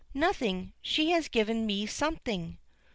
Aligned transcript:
"Nothing; 0.15 0.73
she 0.81 1.11
has 1.11 1.27
given 1.27 1.67
me 1.67 1.85
something." 1.85 2.57